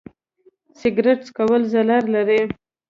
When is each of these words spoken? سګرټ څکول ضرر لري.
سګرټ 0.79 1.19
څکول 1.27 1.61
ضرر 1.73 2.03
لري. 2.15 2.41